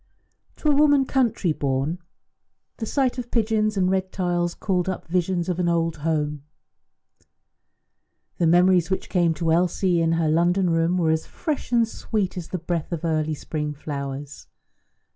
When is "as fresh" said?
11.11-11.71